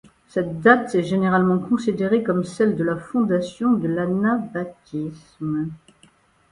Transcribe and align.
Cette 0.27 0.61
date 0.61 0.95
est 0.95 1.03
généralement 1.03 1.59
considérée 1.59 2.23
comme 2.23 2.43
celle 2.43 2.75
de 2.75 2.83
la 2.83 2.97
fondation 2.97 3.73
de 3.73 3.87
l'anabaptisme. 3.87 5.69